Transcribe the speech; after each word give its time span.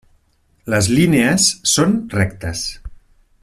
Les 0.73 0.87
línies 0.99 1.45
són 1.75 1.95
rectes. 2.17 2.67